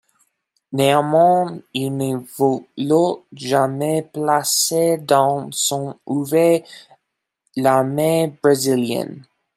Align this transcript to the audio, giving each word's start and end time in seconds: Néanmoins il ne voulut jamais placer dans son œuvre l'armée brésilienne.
Néanmoins 0.73 1.59
il 1.75 1.95
ne 1.95 2.15
voulut 2.35 3.23
jamais 3.33 4.01
placer 4.11 4.97
dans 4.97 5.51
son 5.51 5.95
œuvre 6.09 6.63
l'armée 7.55 8.33
brésilienne. 8.41 9.23